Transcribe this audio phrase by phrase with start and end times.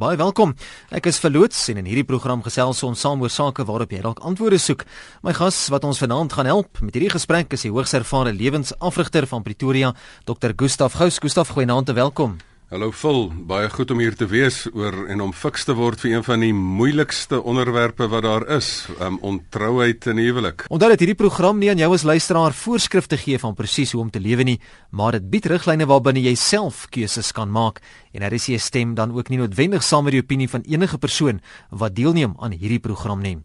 [0.00, 0.54] Baie welkom.
[0.96, 4.22] Ek is verloots en in hierdie program gesels ons saam oor sake waarop jy dalk
[4.24, 4.86] antwoorde soek.
[5.20, 9.28] My gas wat ons vanaand gaan help met hierdie gesprek is die hoogs ervare lewensafrigter
[9.28, 9.92] van Pretoria,
[10.24, 10.56] Dr.
[10.56, 11.20] Gustaf Gous.
[11.20, 12.40] Gustaf, goeienaand en welkom.
[12.70, 16.12] Hallo Phil, baie goed om hier te wees oor en om fiks te word vir
[16.12, 18.68] een van die moeilikste onderwerpe wat daar is,
[19.02, 20.68] um, ontrouheid in huwelik.
[20.70, 24.14] Onthou dat hierdie program nie aan jou as luisteraar voorskrifte gee van presies hoe om
[24.14, 24.60] te lewe nie,
[24.94, 27.82] maar dit bied riglyne waarbinne jy self keuses kan maak
[28.14, 31.02] en daar is jy stem dan ook nie noodwendig saam met die opinie van enige
[31.02, 31.42] persoon
[31.74, 33.40] wat deelneem aan hierdie program nie.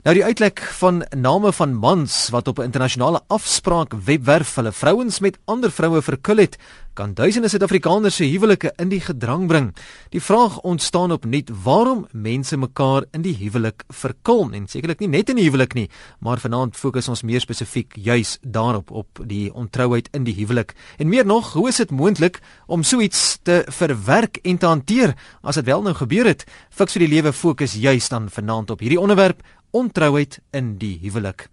[0.00, 5.20] Nou die uitlek van name van mans wat op 'n internasionale afspraak webwerf hulle vrouens
[5.20, 6.56] met ander vroue verkil het,
[6.94, 9.76] kan duisende Suid-Afrikaners se huwelike in die gedrang bring.
[10.08, 14.50] Die vraag ontstaan opnuut: waarom mense mekaar in die huwelik verkil?
[14.52, 18.38] En sekerlik nie net in die huwelik nie, maar vanaand fokus ons meer spesifiek juis
[18.42, 20.74] daarop op die ontrouheid in die huwelik.
[20.98, 25.14] En meer nog, hoe is dit moontlik om so iets te verwerk en te hanteer
[25.42, 26.44] as dit wel nou gebeur het?
[26.70, 31.48] Fiks vir die lewe fokus juis dan vanaand op hierdie onderwerp ontrouheid in die huwelik.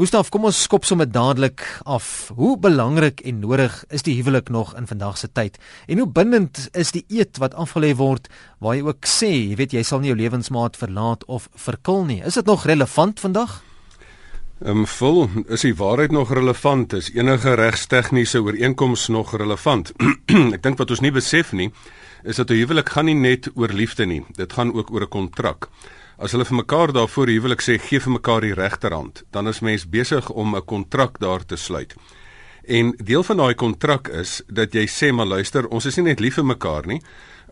[0.00, 2.30] Gustaf, kom ons skop sommer dadelik af.
[2.34, 5.58] Hoe belangrik en nodig is die huwelik nog in vandag se tyd?
[5.86, 9.76] En hoe bindend is die eed wat afgelê word waar jy ook sê, jy weet
[9.76, 12.22] jy sal nie jou lewensmaat verlaat of verkil nie.
[12.24, 13.60] Is dit nog relevant vandag?
[14.62, 16.92] Ehm um, vol, is die waarheid nog relevant?
[16.96, 19.92] Is enige regstegniese ooreenkoms nog relevant?
[20.56, 21.72] Ek dink wat ons nie besef nie,
[22.22, 24.22] is dat 'n huwelik gaan nie net oor liefde nie.
[24.38, 25.68] Dit gaan ook oor 'n kontrak.
[26.18, 29.88] As hulle vir mekaar daarvoor huwelik sê gee vir mekaar die regterhand, dan is mens
[29.88, 31.94] besig om 'n kontrak daar te sluit.
[32.62, 36.20] En deel van daai kontrak is dat jy sê maar luister, ons is nie net
[36.20, 37.00] lief vir mekaar nie.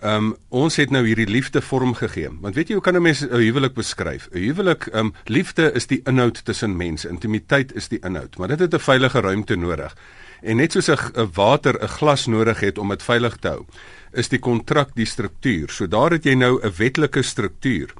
[0.01, 2.31] Ehm um, ons het nou hierdie liefde vorm gegee.
[2.41, 4.29] Want weet jy hoe kan 'n mens 'n huwelik beskryf?
[4.33, 8.49] 'n Huwelik, ehm um, liefde is die inhoud tussen mense, intimiteit is die inhoud, maar
[8.49, 9.97] dit het 'n veilige ruimte nodig.
[10.43, 13.65] En net soos 'n water 'n glas nodig het om dit veilig te hou,
[14.13, 15.71] is die kontrak die struktuur.
[15.71, 17.95] So daar het jy nou 'n wetlike struktuur.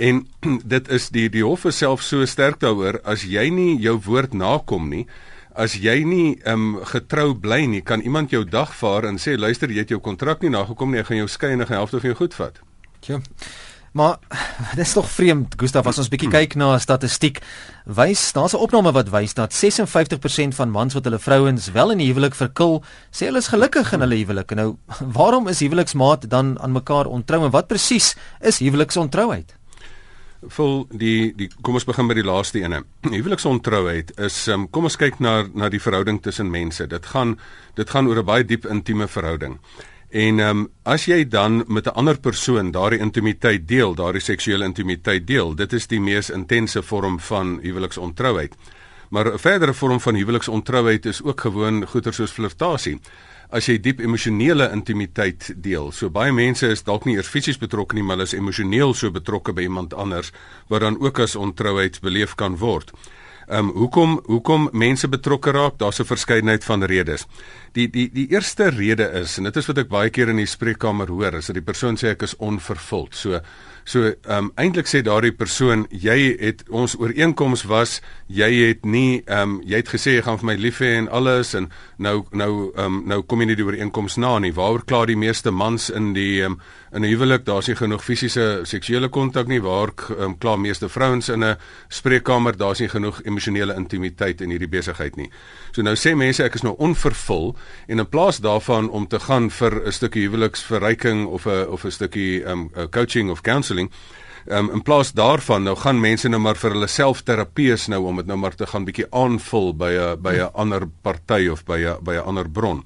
[0.00, 0.24] En
[0.74, 4.34] dit is die die hof is self so sterk daaroor as jy nie jou woord
[4.34, 5.04] nakom nie,
[5.52, 9.84] as jy nie um getrou bly nie, kan iemand jou dagvaar en sê luister, jy
[9.84, 12.14] het jou kontrak nie nagekom nie, ek gaan jou skei en ek gaan helfte van
[12.14, 12.62] jou goed vat.
[13.08, 13.20] Ja.
[13.92, 14.18] Maar
[14.78, 17.42] dit is tog vreemd, Gustaf, as ons bietjie kyk na statistiek,
[17.84, 21.98] wys daar's 'n opname wat wys dat 56% van mans wat hulle vrouens wel in
[21.98, 22.80] die huwelik verkil,
[23.10, 24.54] sê hulle is gelukkig in hulle huwelik.
[24.54, 24.76] Nou,
[25.18, 29.59] waarom is huweliksmaat dan aan mekaar ontrou en wat presies is huweliksoontrouheid?
[30.48, 32.82] Vol die die kom ons begin by die laaste ene.
[33.04, 36.86] Huweliksontrouheid is um, kom ons kyk na na die verhouding tussen mense.
[36.86, 37.38] Dit gaan
[37.76, 39.58] dit gaan oor 'n baie diep intieme verhouding.
[40.10, 44.64] En ehm um, as jy dan met 'n ander persoon daardie intimiteit deel, daardie seksuele
[44.64, 48.56] intimiteit deel, dit is die mees intense vorm van huweliksontrouheid.
[49.10, 53.00] Maar 'n verdere vorm van huweliksontrouheid is ook gewoon goeie soos flirtasie
[53.52, 55.90] as jy diep emosionele intimiteit deel.
[55.92, 59.10] So baie mense is dalk nie eers fisies betrokke nie, maar hulle is emosioneel so
[59.10, 60.32] betrokke by iemand anders
[60.68, 62.94] wat dan ook as ontrouheid beleef kan word.
[63.50, 65.78] Ehm um, hoekom hoekom mense betrokke raak?
[65.78, 67.26] Daar's 'n verskeidenheid van redes.
[67.72, 70.46] Die die die eerste rede is en dit is wat ek baie keer in die
[70.46, 73.14] spreekkamer hoor, is dat die persoon sê ek is onvervuld.
[73.14, 73.40] So
[73.90, 77.96] So ehm um, eintlik sê daardie persoon jy het ons ooreenkoms was
[78.30, 81.08] jy het nie ehm um, jy het gesê jy gaan vir my lief hê en
[81.10, 81.66] alles en
[81.98, 84.52] nou nou ehm um, nou kom jy nie die ooreenkoms na nie.
[84.54, 86.60] Waaroor kla die meeste mans in die ehm um,
[86.92, 87.44] in 'n huwelik?
[87.44, 89.60] Daar's nie genoeg fisiese seksuele kontak nie.
[89.62, 91.56] Waar ehm um, kla meeste vrouens in 'n
[91.88, 92.56] spreekkamer?
[92.56, 95.30] Daar's nie genoeg emosionele intimiteit in hierdie besigheid nie.
[95.72, 97.56] So nou sê mense ek is nou onvervul
[97.86, 101.90] en in plaas daarvan om te gaan vir 'n stukkie huweliksverryking of 'n of 'n
[101.90, 103.90] stukkie ehm um, coaching of counselling.
[104.46, 108.04] Ehm um, in plaas daarvan nou gaan mense nou maar vir hulle self terapeus nou
[108.08, 111.64] om dit nou maar te gaan bietjie aanvul by 'n by 'n ander party of
[111.64, 112.84] by 'n by 'n ander bron.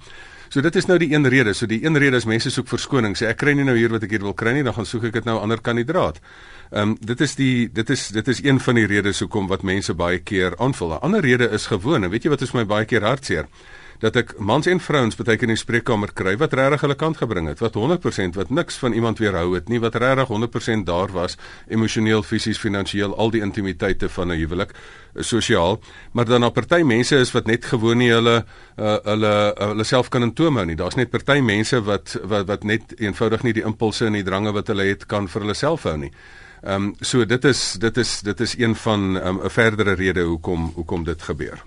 [0.54, 1.50] So dit is nou die een rede.
[1.52, 3.16] So die een rede is mense soek verskoning.
[3.18, 5.08] Sê ek kry nie nou hier wat ek hier wil kry nie, dan gaan soek
[5.08, 6.20] ek dit nou ander kandidaat.
[6.70, 9.66] Ehm um, dit is die dit is dit is een van die redes hoekom wat
[9.66, 10.94] mense baie keer aanvul.
[10.94, 12.04] 'n Ander rede is gewoon.
[12.04, 13.48] En weet jy wat is my baie keer hartseer?
[14.00, 17.20] Dat ek mans en vrouens baie keer in die spreekkamer kry wat regtig hulle kant
[17.20, 21.12] gebring het, wat 100% wat niks van iemand weerhou het nie, wat regtig 100% daar
[21.14, 21.36] was
[21.68, 25.80] emosioneel, fisies, finansiëel, al die intimiteite van 'n huwelik, eh, sosiaal,
[26.12, 28.44] maar dan 'n party mense is wat net gewoon nie hulle
[28.78, 30.76] uh, hulle uh, hulle self kan intoom hou nie.
[30.76, 34.52] Daar's net party mense wat wat wat net eenvoudig nie die impulse en die drange
[34.52, 36.10] wat hulle het kan vir hulle self hou nie.
[36.64, 39.92] Ehm um, so dit is dit is dit is een van ehm, 'n um, verdere
[39.94, 41.64] rede hoekom hoekom dit gebeur.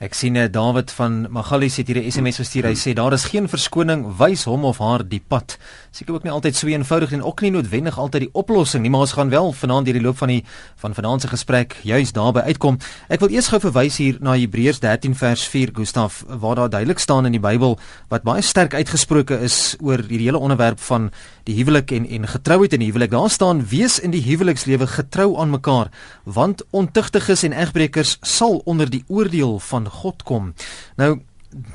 [0.00, 2.64] Ek sien eh David van Magalies het hier 'n SMS gestuur.
[2.64, 5.58] Hy sê daar is geen verskoning, wys hom of haar die pad.
[5.90, 9.00] Seker ook nie altyd so eenvoudig en ook nie noodwendig altyd die oplossing nie, maar
[9.00, 10.44] ons gaan wel vanaand deur die loop van die
[10.76, 12.78] van vanaand se gesprek juis daarby uitkom.
[13.08, 16.98] Ek wil eers gou verwys hier na Hebreërs 13 vers 4 Gustaf waar daar duidelik
[16.98, 21.10] staan in die Bybel wat baie sterk uitgesproke is oor hierdie hele onderwerp van
[21.44, 23.10] die huwelik en en getrouheid in die huwelik.
[23.10, 25.90] Daar staan: "Wees in die huwelikslewe getrou aan mekaar,
[26.24, 30.54] want ontuchtiges en egbrekers sal onder die oordeel van God kom."
[30.96, 31.20] Nou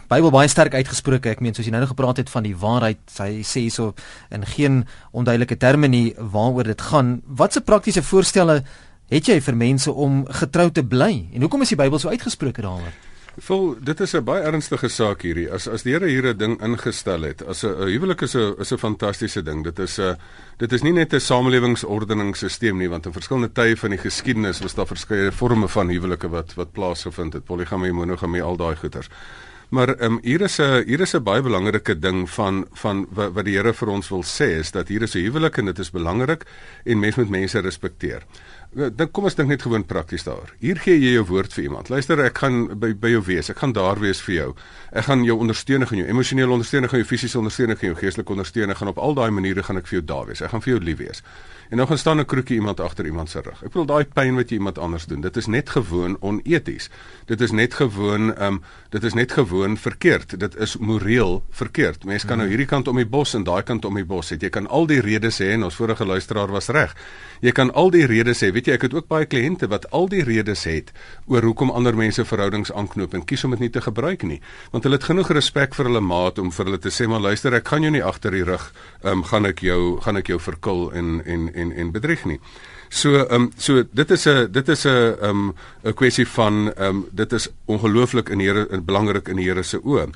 [0.07, 1.29] Bybel baie sterk uitgesproke.
[1.29, 3.89] Ek meen soos jy nou gepraat het van die waarheid, hy sê hierso
[4.31, 7.21] in geen onduidelike terme nie waaroor dit gaan.
[7.27, 8.62] Watse praktiese voorstelle
[9.12, 11.27] het jy vir mense om getrou te bly?
[11.33, 12.95] En hoekom is die Bybel so uitgesproke daaroor?
[13.36, 15.52] Vol, dit is 'n baie ernstige saak hierdie.
[15.52, 18.72] As as die Here hier 'n ding ingestel het, as 'n huwelik is 'n is
[18.72, 19.64] 'n fantastiese ding.
[19.64, 20.16] Dit is 'n
[20.58, 24.76] dit is nie net 'n samelewingsordeningssisteem nie, want in verskillende tye van die geskiedenis was
[24.76, 27.46] daar verskeie forme van huwelike wat wat plaasgevind het.
[27.46, 29.10] Poligamie, monogamie, al daai goeters.
[29.70, 33.34] Maar ehm um, hier is 'n hier is 'n baie belangrike ding van van wat,
[33.34, 35.80] wat die Here vir ons wil sê is dat hier is 'n huwelik en dit
[35.80, 36.46] is belangrik
[36.86, 38.22] en mens moet mense respekteer.
[38.75, 40.50] Dan kom ons dink net gewoon prakties daar.
[40.60, 41.88] Hier gee jy jou woord vir iemand.
[41.94, 43.48] Luister, ek gaan by by jou wees.
[43.54, 44.48] Ek gaan daar wees vir jou.
[44.92, 48.36] Ek gaan jou ondersteun, gaan jou emosionele ondersteun, gaan jou fisiese ondersteun, gaan jou geestelike
[48.36, 50.44] ondersteun, gaan op al daai maniere gaan ek vir jou daar wees.
[50.44, 51.24] Ek gaan vir jou lief wees.
[51.69, 53.63] En nou gaan staan 'n kroekie iemand agter iemand se rug.
[53.63, 56.89] Ek bedoel daai pyn wat jy iemand anders doen, dit is net gewoon oneties.
[57.25, 60.39] Dit is net gewoon ehm um, dit is net gewoon verkeerd.
[60.39, 62.04] Dit is moreel verkeerd.
[62.06, 64.38] Mense kan nou hierdie kant om die bos en daai kant om die bos hê.
[64.39, 66.95] Jy kan al die redes sê en ons vorige luisteraar was reg.
[67.42, 68.51] Jy kan al die redes sê.
[68.51, 70.91] Weet jy, ek het ook baie kliënte wat al die redes het
[71.27, 74.41] oor hoekom ander mense verhoudings aanknoop en kies om dit nie te gebruik nie.
[74.71, 77.53] Want hulle het genoeg respek vir hulle maat om vir hulle te sê maar luister,
[77.53, 78.71] ek gaan jou nie agter die rug
[79.03, 82.39] ehm um, gaan ek jou gaan ek jou verkil en en en en bedrieg nie.
[82.89, 85.53] So ehm um, so dit is 'n dit is 'n ehm um,
[85.83, 89.63] 'n kwessie van ehm um, dit is ongelooflik in die Here belangrik in die Here
[89.63, 90.09] se oë.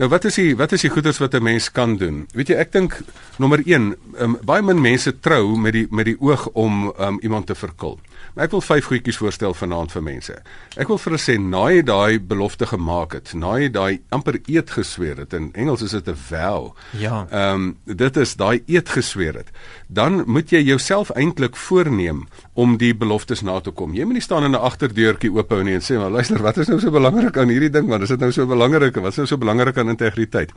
[0.00, 2.26] Nou wat is die wat is die goeders wat 'n mens kan doen?
[2.32, 3.00] Weet jy, ek dink
[3.38, 7.18] nommer 1, um, ehm, baie min mense trou met die met die oog om um,
[7.20, 7.98] iemand te verkil.
[8.32, 10.34] Maar ek wil vyf goedjies voorstel vanaand vir mense.
[10.80, 14.38] Ek wil vir hulle sê naai jy daai belofte gemaak het, naai jy daai amper
[14.48, 16.72] eed gesweer het in Engels is dit 'n vow.
[16.96, 17.26] Ja.
[17.30, 19.50] Ehm um, dit is daai eed gesweer het.
[19.88, 23.94] Dan moet jy jouself eintlik voorneem om die beloftes na te kom.
[23.94, 26.56] Jy moet nie staan in 'n agterdeurtjie oop hou nie en sê maar luister, wat
[26.56, 27.88] is nou so belangrik aan hierdie ding?
[27.88, 28.94] Want is dit nou so belangrik?
[28.94, 30.52] Wat is nou so belangrik aan integriteit?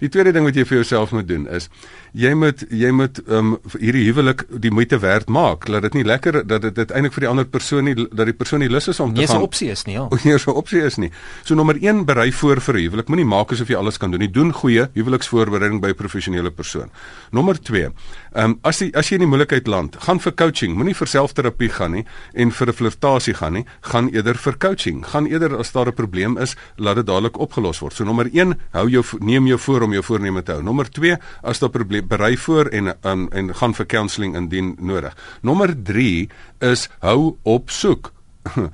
[0.00, 1.68] Die tweede ding wat jy vir jouself moet doen is
[2.16, 5.68] jy moet jy moet um hierdie huwelik die moeite werd maak.
[5.68, 8.64] Laat dit nie lekker dat dit eintlik vir die ander persoon nie dat die persoon
[8.64, 9.36] nie lus is om nie te gaan.
[9.36, 10.08] Nie 'n opsie is nie, ja.
[10.24, 11.10] Nie 'n opsie is nie.
[11.44, 13.08] So nommer 1 berei voor vir huwelik.
[13.08, 14.30] Moenie maak asof jy alles kan doen nie.
[14.30, 16.90] Doen goeie huweliksvoorbereiding by 'n professionele persoon.
[17.30, 17.90] Nommer 2.
[18.34, 20.74] Um as jy as jy in die moeilikheid land, gaan vir coaching.
[20.74, 22.04] Moenie vir selfterapie gaan nie
[22.34, 23.64] en vir 'n flirtasie gaan nie.
[23.80, 25.04] Gaan eerder vir coaching.
[25.06, 27.92] Gaan eerder as daar 'n probleem is, laat dit dadelik opgelos word.
[27.94, 30.62] So nommer 1, hou jou neem jou voor om jou voorneme te hou.
[30.62, 35.16] Nommer 2, as daar probleem berei voor en um, en gaan vir counselling indien nodig.
[35.42, 36.28] Nommer 3
[36.72, 38.12] is hou op soek.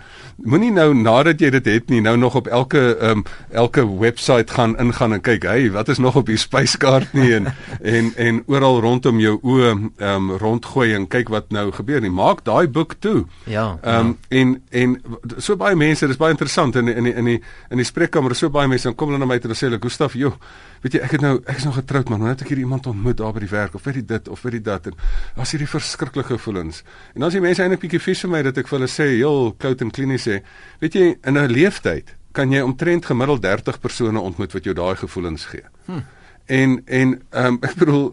[0.50, 4.76] Moenie nou nadat jy dit het nie nou nog op elke um, elke webwerf gaan
[4.78, 7.50] ingaan en kyk, hey, wat is nog op die spyskaart nie en
[7.82, 12.10] en en oral rondom jou oë um, rondgooi en kyk wat nou gebeur nie.
[12.10, 13.24] Maak daai boek toe.
[13.44, 13.78] Ja.
[13.82, 14.38] Ehm um, ja.
[14.38, 14.96] en en
[15.36, 17.40] so baie mense, dis baie interessant in in in die
[17.70, 20.14] in die spreekkamer, so baie mense kom hulle na my toe en sê hulle, "Gustaf,
[20.14, 20.34] joh,
[20.82, 22.86] weet jy, ek het nou ek is nog getroud man, nou het ek hier iemand
[22.86, 24.94] ontmoet daar by die werk of weet jy dit of weet jy dat en
[25.36, 26.82] as hierdie verskriklike gevoelens.
[27.14, 29.08] En dan as die mense eintlik bietjie vies vir my dat ek vir hulle sê,
[29.16, 30.42] "Heel koud en klinies sê,
[30.80, 34.96] weet jy, in 'n leeftyd kan jy omtrent gemiddeld 30 persone ontmoet wat jou daai
[34.96, 36.04] gevoelens gee." Hm.
[36.46, 38.12] En en ehm um, ek bedoel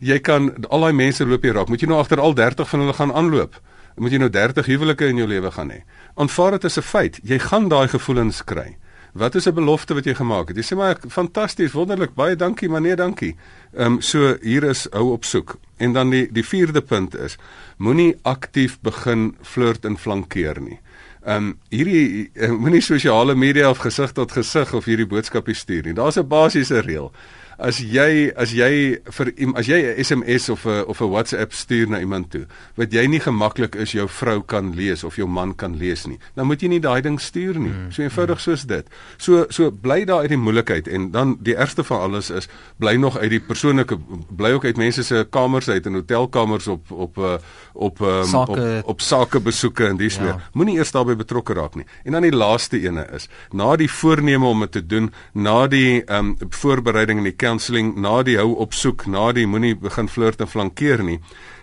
[0.00, 1.68] jy kan al daai mense loop jy raak.
[1.68, 3.60] Moet jy nou agter al 30 van hulle gaan aanloop?
[3.98, 5.82] Moet jy nou 30 huwelike in jou lewe gaan hê?
[6.14, 7.20] Aanvaar dit as 'n feit.
[7.22, 8.76] Jy gaan daai gevoelens kry.
[9.12, 10.56] Wat is 'n belofte wat jy gemaak het?
[10.56, 13.36] Jy sê maar fantasties, wonderlik, baie dankie, maar nee, dankie.
[13.74, 15.58] Ehm um, so hier is hou op soek.
[15.76, 17.36] En dan die die vierde punt is
[17.76, 20.80] moenie aktief begin flirt en flankeer nie.
[21.24, 25.84] Ehm um, hierdie uh, moenie sosiale media of gesig tot gesig of hierdie boodskappe stuur
[25.84, 25.94] nie.
[25.94, 27.12] Daar's 'n basiese reël
[27.58, 31.88] as jy as jy vir as jy 'n SMS of 'n of 'n WhatsApp stuur
[31.88, 32.46] na iemand toe
[32.76, 36.18] wat jy nie gemaklik is jou vrou kan lees of jou man kan lees nie,
[36.34, 37.72] dan moet jy nie daai ding stuur nie.
[37.72, 38.86] Mm, so eenvoudig soos dit.
[39.16, 42.48] So so bly daar uit die moeilikheid en dan die ergste van alles is
[42.78, 43.98] bly nog uit die persoonlike
[44.30, 47.36] bly ook uit mense se kamers uit en hotelkamers op op uh,
[47.72, 50.22] op um, sake, op op sake besoeke en dis ja.
[50.22, 50.48] meer.
[50.52, 51.84] Moenie eers daarbey betrokke raak nie.
[52.04, 56.02] En dan die laaste ene is na die voorneme om dit te doen, na die
[56.04, 60.42] ehm um, voorbereiding en die counselling na die hou opsoek, na die moenie begin flirt
[60.44, 61.18] en flankeer nie,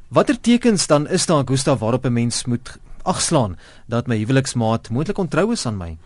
[0.08, 3.58] watter tekens dan is daar Gustaf waarop 'n mens moet agslaan
[3.88, 5.96] dat my huweliksmaat moontlik ontrou is aan my?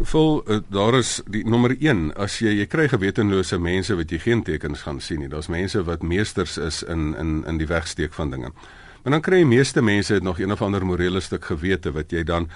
[0.00, 4.18] Vol uh, daar is die nommer 1 as jy jy kry gewetenlose mense wat jy
[4.18, 5.28] geen tekens gaan sien nie.
[5.28, 8.52] Daar's mense wat meesters is in in in die wegsteek van dinge.
[9.02, 12.10] Maar dan kry jy meeste mense het nog een of ander morele stuk gewete wat
[12.10, 12.48] jy dan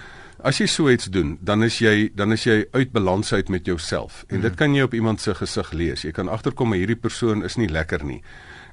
[0.45, 3.67] as jy so iets doen, dan is jy dan is jy uit balans uit met
[3.67, 4.25] jouself.
[4.29, 4.59] En dit mhm.
[4.59, 6.03] kan jy op iemand se gesig lees.
[6.03, 8.23] Jy kan agterkom maar hierdie persoon is nie lekker nie.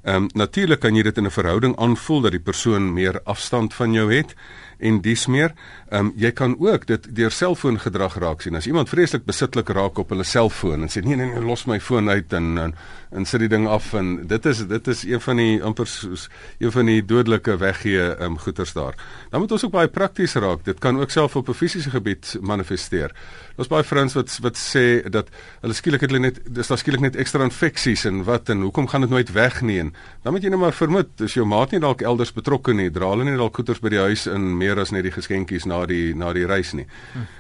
[0.08, 3.74] Ehm um, natuurlik kan jy dit in 'n verhouding aanvoel dat die persoon meer afstand
[3.74, 4.36] van jou het
[4.78, 5.54] en dis meer.
[5.90, 8.56] Ehm um, jy kan ook dit deur selfoongedrag raak sien.
[8.56, 11.80] As iemand vreeslik besitlik raak op hulle selfoon en sê nee nee nee los my
[11.80, 12.76] foon uit en en,
[13.12, 16.30] en sit die ding af en dit is dit is een van die amper soos
[16.60, 18.96] een van die dodelike weggee ehm um, goeters daar.
[19.30, 20.66] Dan moet ons ook baie prakties raak.
[20.66, 23.12] Dit kan ook self op 'n fisiese gebied manifesteer.
[23.56, 25.28] Daar's baie vrouens wat wat sê dat
[25.62, 28.88] hulle skielik het hulle net dis daar skielik net ekstra infeksies en wat en hoekom
[28.88, 29.94] gaan dit nooit weg nie en
[30.24, 33.10] dan moet jy net maar vermoed as jou maat nie dalk elders betrokke nie, dra
[33.14, 36.14] hulle nie dalk goeters by die huis in meer as net die geskenkies na die
[36.18, 36.88] na die reis nie.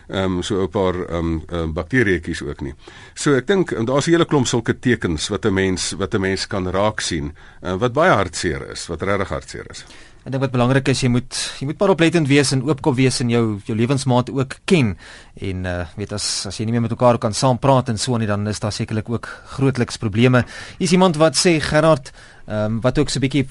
[0.08, 2.74] Ehm um, so 'n paar ehm um, um, bakterieetjies ook nie.
[3.16, 6.48] So ek dink daar's 'n hele klomp sulke tekens wat 'n mens wat 'n mens
[6.48, 7.34] kan raak sien
[7.64, 9.86] uh, wat baie hartseer is, wat regtig hartseer is.
[10.28, 13.22] Ek dink wat belangrik is jy moet jy moet maar oplettend wees en oopkop wees
[13.24, 14.98] en jou jou lewensmaat ook ken
[15.40, 18.18] en uh weet as as jy nie meer met mekaar kan saam praat en so
[18.18, 20.44] nie dan is daar sekerlik ook grootliks probleme.
[20.80, 22.12] Hier's iemand wat sê Gerard
[22.48, 23.46] ehm um, wat ook so 'n bietjie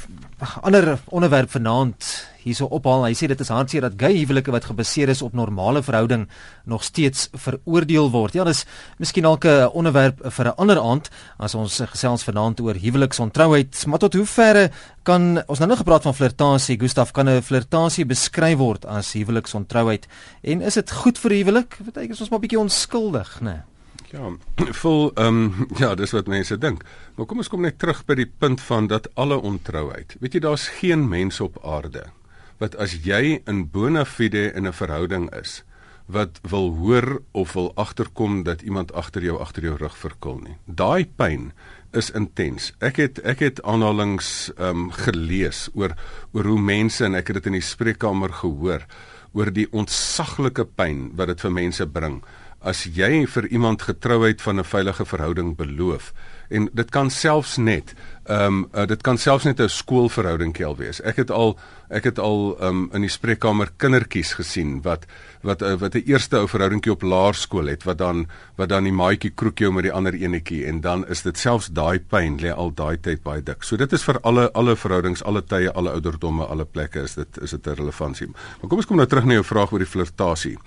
[0.61, 3.05] ander onderwerp vanaand hierso ophaal.
[3.05, 6.29] Hy sê dit is hartseer dat gay huwelike wat gebaseer is op normale verhouding
[6.65, 8.37] nog steeds veroordeel word.
[8.38, 8.65] Ja, dis
[8.99, 13.87] miskien dalk 'n onderwerp vir 'n ander aand as ons gesels vanaand oor huweliksontrouheid.
[13.87, 14.71] Maar tot hoe ver
[15.03, 16.79] kan ons nou nog gepraat van flirtasie?
[16.79, 20.07] Gustaf, kan 'n flirtasie beskryf word as huweliksontrouheid?
[20.43, 21.79] En is dit goed vir huwelik?
[21.85, 23.50] Beteken ons maar bietjie onskuldig, né?
[23.50, 23.75] Nee?
[24.16, 24.32] Ja,
[24.82, 26.85] vol ehm um, ja, dis wat mense dink.
[27.16, 30.16] Maar kom ons kom net terug by die punt van dat alle ontrouheid.
[30.20, 32.08] Weet jy, daar's geen mens op aarde
[32.56, 35.62] wat as jy in bona fide in 'n verhouding is
[36.06, 40.56] wat wil hoor of wil agterkom dat iemand agter jou agter jou rug verkil nie.
[40.64, 41.52] Daai pyn
[41.92, 42.73] is intens.
[42.78, 45.92] Ek het ek het aanhalings ehm um, gelees oor
[46.32, 48.87] oor hoe mense en ek het dit in die spreekkamer gehoor
[49.32, 52.23] oor die ontsaglike pyn wat dit vir mense bring
[52.66, 56.12] as jy vir iemand getrouheid van 'n veilige verhouding beloof
[56.49, 57.94] en dit kan selfs net
[58.26, 61.00] ehm um, uh, dit kan selfs net 'n skoolverhouding kel wees.
[61.00, 61.58] Ek het al
[61.88, 65.06] ek het al ehm um, in die spreekkamer kindertjies gesien wat
[65.42, 68.92] wat uh, wat 'n eerste ou verhoudingkie op laerskool het wat dan wat dan die
[68.92, 72.50] maatjie kroek jou met die ander enetjie en dan is dit selfs daai pyn lê
[72.50, 73.62] al daai tyd baie dik.
[73.62, 77.38] So dit is vir alle alle verhoudings, alle tye, alle ouderdomme, alle plekke is dit
[77.42, 78.26] is dit 'n relevantie.
[78.26, 80.58] Maar kom ons kom nou terug na jou vraag oor die flirtasie.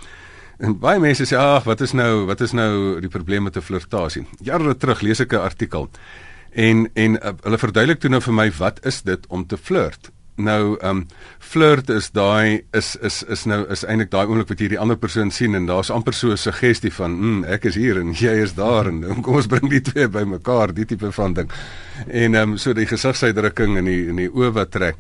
[0.60, 3.62] En baie mense sê ag, wat is nou, wat is nou die probleem met 'n
[3.62, 4.26] flirtasie?
[4.44, 5.90] Jare terug lees ek 'n artikel
[6.52, 10.12] en en uh, hulle verduidelik toe nou vir my wat is dit om te flirt?
[10.36, 11.08] Nou, ehm um,
[11.40, 14.98] flirt is daai is is is nou is eintlik daai oomblik wat jy die ander
[14.98, 18.44] persoon sien en daar's amper so 'n suggestie van, "Hm, ek is hier en jy
[18.44, 21.50] is daar en kom ons bring die twee bymekaar," die tipe van ding.
[22.08, 24.96] En ehm um, so die gesigsuitdrukking en die en die oë wat trek.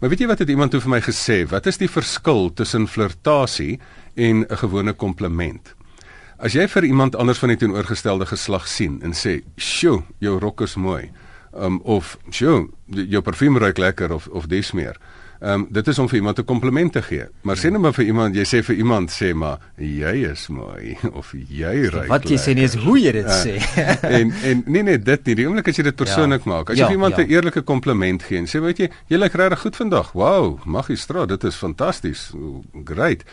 [0.00, 1.46] Maar weet jy wat het iemand toe vir my gesê?
[1.48, 3.78] Wat is die verskil tussen flirtasie
[4.20, 5.74] en 'n gewone kompliment.
[6.40, 10.60] As jy vir iemand anders van die teenoorgestelde geslag sien en sê, "Sjoe, jou rok
[10.60, 11.10] is mooi."
[11.54, 14.96] Um of, "Sjoe, jou parfuum ruik lekker" of of dis meer.
[15.40, 17.24] Um dit is om vir iemand 'n kompliment te gee.
[17.42, 20.96] Maar sê net maar vir iemand, jy sê vir iemand sê maar, "Jy is mooi"
[21.18, 23.56] of "Jy ruik." Wat jy sê nie is hoe jy dit uh, sê.
[24.20, 25.34] en en nee nee, dit nie.
[25.34, 26.50] Die oomblik as jy dit persoonlik ja.
[26.50, 26.70] maak.
[26.70, 27.26] As jy ja, iemand 'n ja.
[27.26, 31.44] eerlike kompliment gee en sê, "Weet jy, jy lyk regtig goed vandag." Wow, magistraat, dit
[31.44, 32.32] is fantasties.
[32.84, 33.24] Great.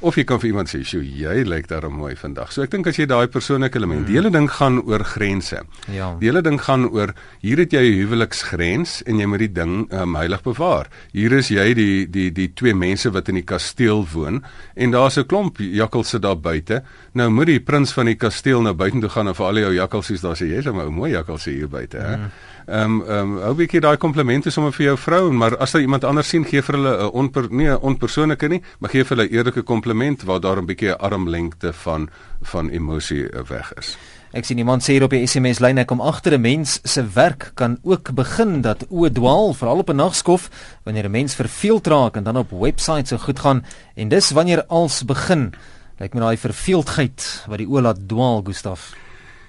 [0.00, 2.86] Of jy kan vir iemand sê, "Sjoe, jy lyk daar mooi vandag." So ek dink
[2.86, 4.06] as jy daai persoonlike element, mm.
[4.06, 5.62] die hele ding gaan oor grense.
[5.88, 6.16] Ja.
[6.20, 9.92] Die hele ding gaan oor hier het jy 'n huweliksgrens en jy moet die ding
[9.92, 10.86] um, heilig bewaar.
[11.12, 15.18] Hier is jy die die die twee mense wat in die kasteel woon en daar's
[15.18, 16.82] 'n klomp jakkalse daar buite.
[17.12, 19.74] Nou moet die prins van die kasteel nou buite toe gaan en vir al jou
[19.74, 22.30] jakkalsies daar sê, "Jy's 'n mooi jakkalsie hier buite, hè." Mm.
[22.66, 25.84] Ehm um, ehm um, hou bietjie daai komplimente sommer vir jou vrou, maar as jy
[25.84, 29.28] iemand anders sien, gee vir hulle 'n onper nee, onpersoonlike nie, maar gee vir hulle
[29.28, 32.08] 'n eerlike kompliment waar daar 'n bietjie 'n armlengte van
[32.42, 33.96] van emosie weg is.
[34.32, 37.06] Ek sien iemand sê hier op die SMS lyn ek kom agter 'n mens se
[37.14, 40.50] werk kan ook begin dat o dwaal veral op 'n nagskof
[40.82, 43.64] wanneer 'n mens verveeld raak en dan op websites so goed gaan.
[43.94, 45.54] En dis wanneer als begin.
[45.98, 49.05] Lyk my daai verveeldheid wat die o laat dwaal Gustaf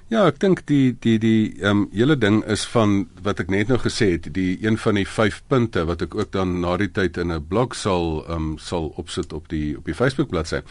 [0.07, 3.67] Ja, ek dink die die die ehm um, hele ding is van wat ek net
[3.67, 6.87] nou gesê het, die een van die 5 punte wat ek ook dan na die
[6.87, 10.61] tyd in 'n blog sal ehm um, sal opsit op die op die Facebook bladsy.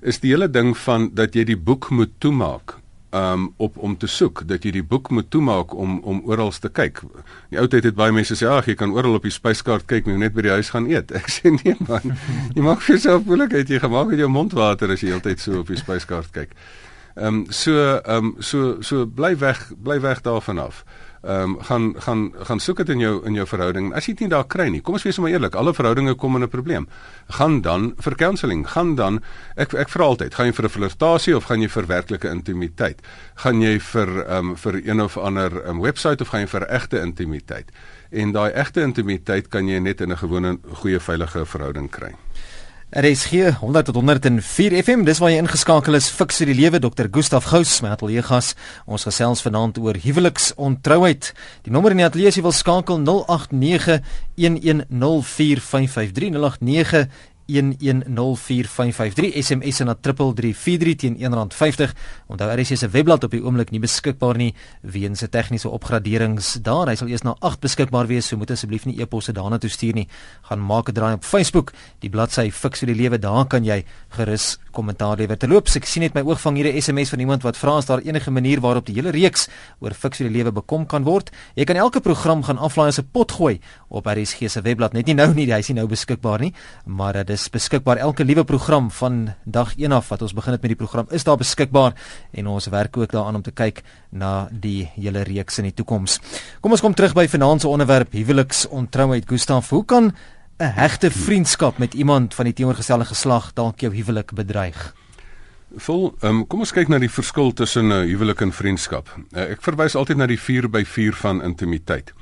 [0.00, 2.80] Is die hele ding van dat jy die boek moet toemaak
[3.12, 6.68] um op om te soek dat jy die boek moet toemaak om om oral te
[6.68, 7.02] kyk.
[7.50, 10.06] Die ou tyd het baie mense sê ag jy kan oral op die spyskaart kyk,
[10.06, 11.10] maar net by die huis gaan eet.
[11.20, 12.14] Ek sê nee man.
[12.54, 15.66] Jy maak vir jouself moeilikheid jy gemaak met jou mondwater as jy heeltyd so op
[15.66, 16.54] die spyskaart kyk.
[17.16, 20.84] Ehm um, so ehm um, so so bly weg bly weg daarvan af.
[21.22, 23.92] Ehm um, gaan gaan gaan soek dit in jou in jou verhouding.
[23.94, 26.36] As jy dit nie daar kry nie, kom ons wees sommer eerlik, alle verhoudinge kom
[26.36, 26.88] in 'n probleem.
[27.28, 29.20] Gaan dan vir counselling, gaan dan
[29.56, 33.02] ek ek vra altyd, gaan jy vir 'n flirtasie of gaan jy vir werklike intimiteit?
[33.34, 36.66] Gaan jy vir ehm um, vir een of ander um, webwerf of gaan jy vir
[36.68, 37.70] egte intimiteit?
[38.10, 42.14] En daai egte intimiteit kan jy net in 'n gewone goeie veilige verhouding kry.
[42.90, 45.04] Hier 100 tot 104 FM.
[45.06, 46.08] Dis waar jy ingeskakel is.
[46.10, 47.06] Fiks vir die lewe Dr.
[47.06, 48.56] Gustaf Gous, my ateljee gas.
[48.82, 51.28] Ons gesels vanaand oor huweliksontroud.
[51.62, 54.00] Die nommer in die ateljee is jy wil skakel 089
[54.34, 57.06] 1104553 089
[57.50, 61.94] 1104553 SMS na 3343 teen R1.50.
[62.30, 66.88] Onthou RC se webblad op die oomblik nie beskikbaar nie weens se tegniese opgraderings daar.
[66.88, 69.94] Hy sal eers na 8 beskikbaar wees, so moet asseblief nie e-posse daarna toe stuur
[69.94, 70.08] nie.
[70.48, 73.84] Gaan maak 'n draai op Facebook, die bladsy Fix vir die lewe, daar kan jy
[74.10, 75.36] gerus kommentaar lewer.
[75.36, 77.86] Terloops, ek sien net my oog vang hier 'n SMS van iemand wat vra as
[77.86, 79.48] daar enige manier waarop die hele reeks
[79.80, 81.30] oor Fix vir die lewe bekom kan word.
[81.56, 84.92] Jy kan elke program gaan aflaai as 'n pot gooi op RC se webblad.
[84.92, 86.52] Net nie nou nie, hy is nie nou beskikbaar nie,
[86.86, 90.62] maar dit is beskikbaar elke liewe program van dag 1 af wat ons begin het
[90.62, 91.96] met die program is daar beskikbaar
[92.36, 96.18] en ons werk ook daaraan om te kyk na die hele reeks in die toekoms.
[96.60, 99.70] Kom ons kom terug by finansiële onderwerp huweliksontrouheid Gustaf.
[99.70, 100.12] Hoe kan
[100.60, 104.94] 'n hegte vriendskap met iemand van die teenoorgestelde geslag dalk jou huwelik bedreig?
[105.76, 109.08] Vol, um, kom ons kyk na die verskil tussen 'n uh, huwelik en vriendskap.
[109.32, 112.12] Uh, ek verwys altyd na die 4 by 4 van intimiteit.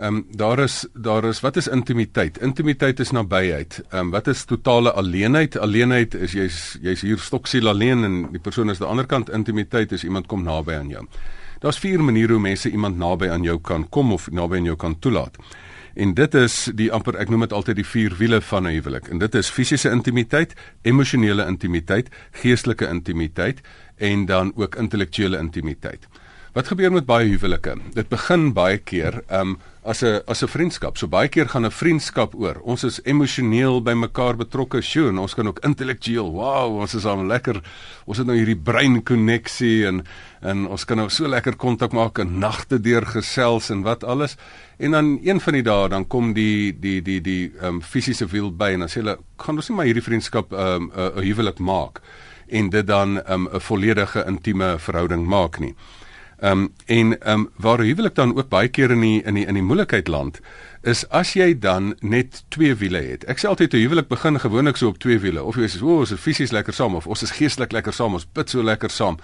[0.00, 2.38] Ehm um, daar is daar is wat is intimiteit?
[2.38, 3.82] Intimiteit is nabyheid.
[3.90, 5.58] Ehm um, wat is totale alleenheid?
[5.58, 9.28] Alleenheid is jy's jy's hier stoksiel alleen en die persoon is aan die ander kant.
[9.28, 11.04] Intimiteit is iemand kom naby aan jou.
[11.60, 14.76] Daar's vier maniere hoe mense iemand naby aan jou kan kom of naby aan jou
[14.76, 15.36] kan toelaat.
[15.94, 19.08] En dit is die amper ek noem dit altyd die vier wiele van 'n huwelik.
[19.08, 23.60] En dit is fisiese intimiteit, emosionele intimiteit, geestelike intimiteit
[23.96, 26.08] en dan ook intellektuele intimiteit.
[26.50, 27.76] Wat gebeur met baie huwelike?
[27.94, 29.52] Dit begin baie keer um
[29.86, 30.98] as 'n as 'n vriendskap.
[30.98, 32.58] So baie keer gaan 'n vriendskap oor.
[32.62, 36.30] Ons is emosioneel by mekaar betrokke, sjoe, en ons kan ook intellektueel.
[36.30, 37.62] Wow, ons is al lekker.
[38.04, 40.04] Ons het nou hierdie brein koneksie en
[40.42, 44.36] en ons kan nou so lekker kontak maak en nagte deur gesels en wat alles.
[44.78, 48.50] En dan een van die dae dan kom die die die die um fisiese wiel
[48.50, 52.00] by en dan sê hulle, "Gaan ons nie maar hierdie vriendskap um 'n huwelik maak?"
[52.50, 55.74] en dit dan um 'n volledige intieme verhouding maak nie.
[56.40, 59.46] Ehm um, en ehm um, waar huwelik dan ook baie keer in die in die
[59.46, 60.40] in die moeilikheid land
[60.82, 63.24] is as jy dan net twee wiele het.
[63.28, 65.42] Ek sê altyd 'n huwelik begin gewoonlik so op twee wiele.
[65.44, 68.14] Of jy sê o, ons is fisies lekker saam of ons is geestelik lekker saam,
[68.14, 69.18] ons bid so lekker saam.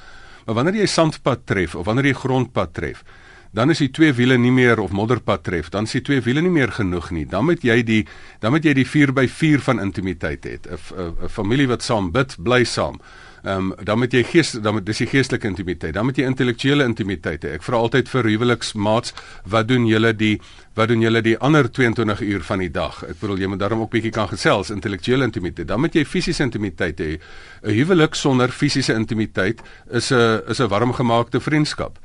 [0.47, 3.05] Maar wanneer jy sandpad tref of wanneer jy grondpad tref,
[3.53, 6.43] dan is die twee wiele nie meer of modderpad tref, dan is die twee wiele
[6.43, 7.27] nie meer genoeg nie.
[7.27, 8.07] Dan moet jy die
[8.41, 10.59] dan moet jy die 4x4 van intimiteit hê.
[10.59, 13.01] 'n familie wat saam bid, bly saam.
[13.45, 15.95] Ehm um, dan moet jy gees dan moet dis die geestelike intimiteit.
[15.95, 17.55] Dan moet jy intellektuele intimiteit hê.
[17.59, 20.41] Ek vra altyd vir huweliksmaats, wat doen julle die
[20.77, 23.03] wat doen julle die ander 22 uur van die dag?
[23.09, 25.69] Ek bedoel jy moet daarom ook bietjie kan gesels, intellektuele intimiteit.
[25.69, 27.19] Dan moet jy fisiese intimiteit hê.
[27.63, 31.99] 'n Huwelik sonder fisiese intimiteit is 'n is 'n warmgemaakte vriendskap.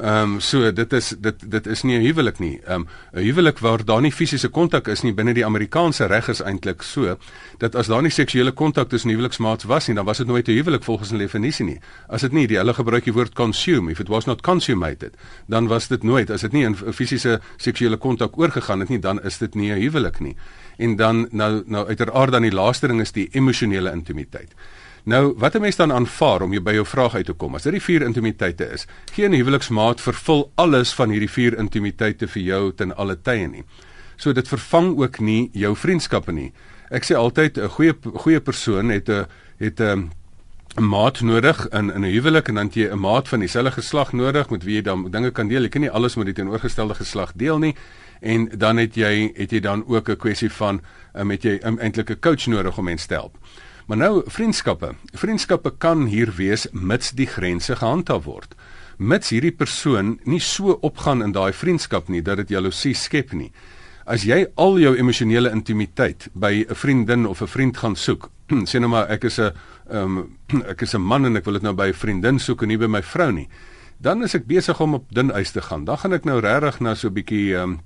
[0.00, 2.60] Ehm um, so dit is dit dit is nie 'n huwelik nie.
[2.64, 6.28] Ehm um, 'n huwelik waar daar nie fisiese kontak is nie binne die Amerikaanse reg
[6.28, 7.16] is eintlik so
[7.58, 10.52] dat as daar nie seksuele kontak tussen huweliksmaats was nie, dan was dit nooit 'n
[10.52, 11.80] huwelik volgens 'n definisie nie.
[12.08, 15.14] As dit nie die hulle gebruik die woord consume, if it was not consummated,
[15.46, 19.22] dan was dit nooit as dit nie in fisiese seksuele kontak oorgegaan het nie, dan
[19.22, 20.36] is dit nie 'n huwelik nie.
[20.76, 24.52] En dan nou nou uiteraard dan die laaste ding is die emosionele intimiteit.
[25.06, 27.54] Nou, wat 'n mens dan aanvaar om jy by jou vraag uit te kom.
[27.54, 32.42] As dit die vier intimiteite is, geen huweliksmaat vervul alles van hierdie vier intimiteite vir
[32.42, 33.64] jou ten alle tye nie.
[34.16, 36.52] So dit vervang ook nie jou vriendskappe nie.
[36.90, 39.26] Ek sê altyd 'n goeie goeie persoon het 'n
[39.58, 40.10] het 'n
[40.76, 44.12] 'n maat nodig in in 'n huwelik en dan jy 'n maat van dieselfde geslag
[44.12, 45.62] nodig met wie jy dan dinge kan deel.
[45.62, 47.74] Jy kan nie alles met die teenoorgestelde geslag deel nie.
[48.20, 50.80] En dan het jy het jy dan ook 'n kwessie van
[51.14, 53.38] uh, met jy eintlik 'n coach nodig om mens te help.
[53.86, 54.88] Maar nou vriendskappe.
[55.14, 58.56] Vriendskappe kan hier wees mits die grense gehandhaaf word.
[58.98, 63.52] Mits hierdie persoon nie so opgaan in daai vriendskap nie dat dit jaloesie skep nie.
[64.06, 68.30] As jy al jou emosionele intimiteit by 'n vriendin of 'n vriend gaan soek,
[68.70, 69.52] sê nou maar ek is 'n
[69.90, 70.36] um,
[70.72, 72.78] ek is 'n man en ek wil dit nou by 'n vriendin soek en nie
[72.78, 73.48] by my vrou nie,
[74.00, 75.84] dan is ek besig om op dun ys te gaan.
[75.84, 77.80] Dan gaan ek nou regtig na so 'n bietjie 'n um,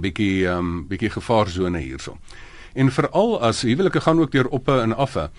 [0.00, 2.18] bietjie 'n um, bietjie gevaarsone hierso.
[2.74, 5.30] En veral as huwelike gaan ook deur oppe en affe.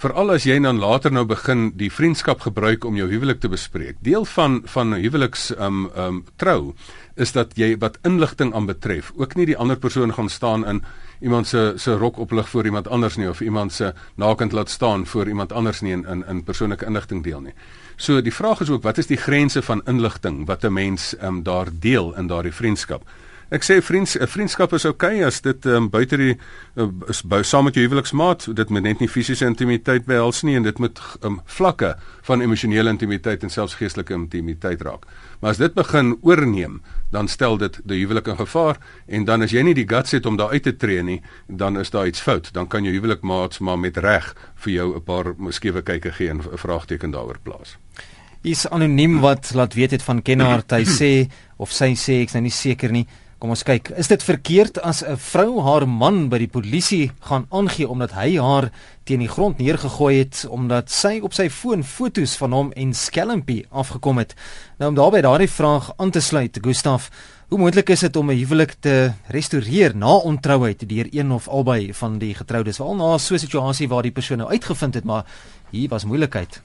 [0.00, 3.98] Veral as jy dan later nou begin die vriendskap gebruik om jou huwelik te bespreek.
[4.00, 6.72] Deel van van huweliks um um trou
[7.20, 10.80] is dat jy wat inligting aan betref, ook nie die ander persoon gaan staan in
[11.20, 15.06] iemand se se rok oplig voor iemand anders nie of iemand se nakend laat staan
[15.06, 17.54] voor iemand anders nie in in, in persoonlike inligting deel nie.
[17.96, 21.42] So die vraag is ook wat is die grense van inligting wat 'n mens um
[21.42, 23.04] daar deel in daardie vriendskap?
[23.50, 26.36] Ek sê vriends 'n vriendskap is oukei okay as dit um, buite die
[26.76, 30.54] uh, is bou saam met jou huweliksmaat, dit moet net nie fisiese intimiteit behels nie
[30.54, 31.96] en dit moet um, vlakke
[32.28, 35.02] van emosionele intimiteit en selfs geestelike intimiteit raak.
[35.40, 36.78] Maar as dit begin oorneem,
[37.10, 40.26] dan stel dit die huwelik in gevaar en dan as jy nie die guts het
[40.26, 42.52] om daar uit te tree nie, dan is daar iets fout.
[42.54, 44.30] Dan kan jou huwelikmaats maar met reg
[44.62, 47.76] vir jou 'n paar skewe kykke gee en 'n vraagteken daaroor plaas.
[48.42, 52.42] Is anoniem wat laat weet het van Kenhard, hy sê of sy sê ek's nou
[52.42, 53.06] nie seker nie
[53.40, 57.46] Kom ons kyk, is dit verkeerd as 'n vrou haar man by die polisie gaan
[57.48, 58.70] aangee omdat hy haar
[59.04, 63.64] teen die grond neergegooi het omdat sy op sy foon fotos van hom en skelmpie
[63.70, 64.34] afgekom het?
[64.78, 67.10] Nou om daarbey daardie vraag aan te sluit, Gustaf,
[67.48, 71.94] hoe moontlik is dit om 'n huwelik te restoreer na ontrouheid deur een of albei
[71.94, 72.76] van die getroudes?
[72.76, 75.24] Veral na so 'n situasie waar die persoon nou uitgevind het maar
[75.70, 76.62] hier was moeilikheid.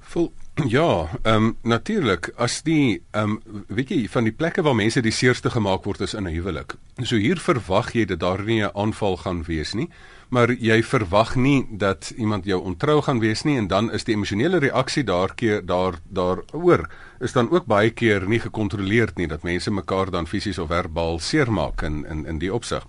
[0.00, 0.32] Vol
[0.68, 5.00] Ja, ehm um, natuurlik as die ehm um, weet jy van die plekke waar mense
[5.00, 6.74] die seerste gemaak word is in 'n huwelik.
[7.02, 9.88] So hier verwag jy dat daar nie 'n aanval gaan wees nie,
[10.28, 14.14] maar jy verwag nie dat iemand jou ontrou gaan wees nie en dan is die
[14.14, 16.88] emosionele reaksie daar keer daar daaroor
[17.20, 21.18] is dan ook baie keer nie gekontroleerd nie dat mense mekaar dan fisies of verbaal
[21.18, 22.86] seermaak in in in die opsig.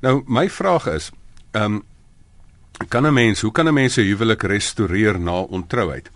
[0.00, 1.10] Nou my vraag is,
[1.50, 1.82] ehm um,
[2.88, 6.10] kan 'n mens, hoe kan 'n mens 'n huwelik restoreer na ontrouheid?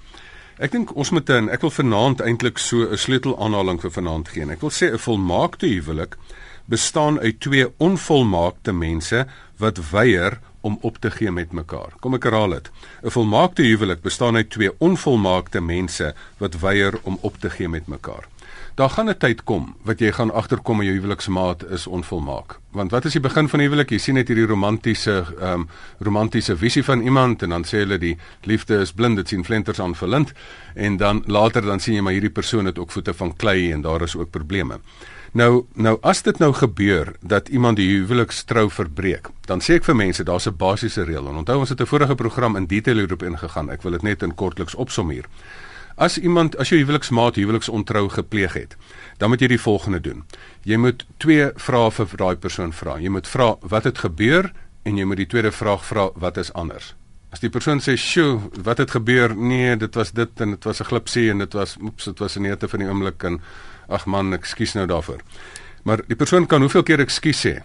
[0.57, 4.47] Ek dink ons moet dan ek wil vanaand eintlik so 'n sleutelaanhaling vir vanaand gee.
[4.49, 6.17] Ek wil sê 'n volmaakte huwelik
[6.65, 9.27] bestaan uit twee onvolmaakte mense
[9.59, 11.93] wat weier om op te gee met mekaar.
[12.01, 12.71] Kom ek herhaal dit.
[13.05, 17.87] 'n Volmaakte huwelik bestaan uit twee onvolmaakte mense wat weier om op te gee met
[17.87, 18.25] mekaar.
[18.77, 22.59] Daar gaan 'n tyd kom wat jy gaan agterkom jou huweliksmaat is onvolmaak.
[22.71, 23.91] Want wat is die begin van huwelik?
[23.91, 27.99] Jy sien net hierdie romantiese ehm um, romantiese visie van iemand en dan sê hulle
[27.99, 30.33] die liefde is blind, dit sien flenters aan verlind
[30.75, 33.81] en dan later dan sien jy maar hierdie persoon het ook voete van klei en
[33.81, 34.79] daar is ook probleme.
[35.33, 39.97] Nou nou as dit nou gebeur dat iemand die huwelikstrou verbreek, dan sê ek vir
[39.97, 41.25] mense daar's 'n basiese reël.
[41.25, 43.71] Onthou ons het 'n vorige program in detail hierop ingegaan.
[43.71, 45.25] Ek wil dit net in kortliks opsom hier.
[45.97, 48.77] As iemand as jou huweliksmaat huweliksontrou gepleeg het,
[49.17, 50.25] dan moet jy die volgende doen.
[50.69, 52.99] Jy moet twee vrae vir daai persoon vra.
[53.01, 54.51] Jy moet vra wat het gebeur
[54.85, 56.93] en jy moet die tweede vraag vra wat is anders.
[57.33, 60.81] As die persoon sê, "Sjoe, wat het gebeur?" Nee, dit was dit en dit was
[60.81, 63.41] 'n glipsie en dit was oeps, dit was 'n neete van die oomblik en
[63.89, 65.21] ag man, ekskuus nou daarvoor.
[65.83, 67.63] Maar die persoon kan hoeveel keer ekskuus sê?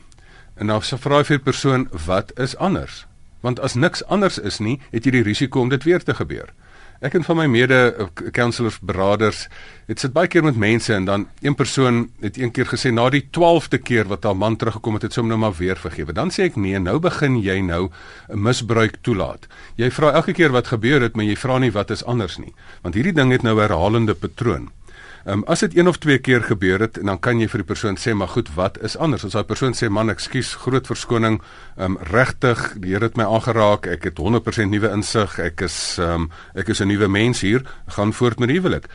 [0.56, 3.06] En dan sê vra vir die persoon, "Wat is anders?"
[3.42, 6.54] Want as niks anders is nie, het jy die risiko om dit weer te gebeur.
[7.02, 9.48] Ek en van my mede eh, counselors beraders
[9.90, 13.08] het sit baie keer met mense en dan een persoon het een keer gesê na
[13.10, 16.14] die 12de keer wat haar man teruggekom het het sy hom nou maar weer vergewe.
[16.14, 17.90] Dan sê ek nee, nou begin jy nou
[18.30, 19.48] 'n misbruik toelaat.
[19.82, 22.54] Jy vra elke keer wat gebeur het, maar jy vra nie wat is anders nie.
[22.84, 24.70] Want hierdie ding het nou 'n herhalende patroon.
[25.26, 27.62] Ehm um, as dit een of twee keer gebeur het en dan kan jy vir
[27.62, 29.26] die persoon sê maar goed, wat is anders?
[29.26, 31.42] As daai persoon sê man, ekskuus, groot verskoning,
[31.78, 35.98] ehm um, regtig, die Here het my aangeraak, ek het 100% nuwe insig, ek is
[36.00, 38.90] ehm um, ek is 'n nuwe mens hier, gaan voort met die huwelik.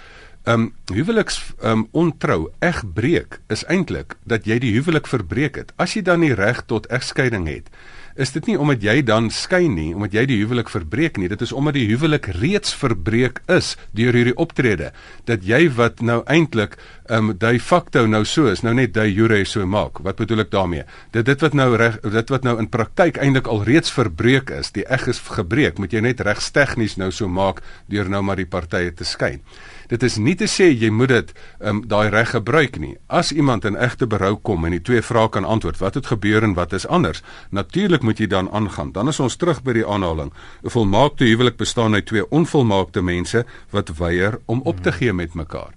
[0.47, 5.73] um huweliks um ontrou egbreek is eintlik dat jy die huwelik verbreek het.
[5.77, 7.71] As jy dan nie reg tot egskeiding het,
[8.17, 11.29] is dit nie omdat jy dan skei nie, omdat jy die huwelik verbreek nie.
[11.29, 14.93] Dit is omdat die huwelik reeds verbreek is deur hierdie optrede
[15.29, 16.77] dat jy wat nou eintlik
[17.07, 20.01] ehm um, de facto nou so is, nou net de jure so maak.
[20.03, 20.87] Wat bedoel ek daarmee?
[21.15, 24.73] Dit dit wat nou reg dit wat nou in praktyk eintlik al reeds verbreek is,
[24.75, 28.49] die eg is gebreek, moet jy net regstegnies nou so maak deur nou maar die
[28.49, 29.39] partye te skei.
[29.89, 32.97] Dit is nie te sê jy moet dit um, daai reg gebruik nie.
[33.07, 36.43] As iemand in egte berou kom en die twee vrae kan antwoord, wat het gebeur
[36.43, 37.23] en wat is anders?
[37.51, 38.93] Natuurlik moet jy dan aangaan.
[38.93, 40.33] Dan is ons terug by die aanhaling.
[40.65, 45.35] 'n Volmaakte huwelik bestaan uit twee onvolmaakte mense wat weier om op te gee met
[45.35, 45.75] mekaar.